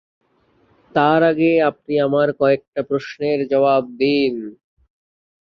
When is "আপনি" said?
1.69-1.93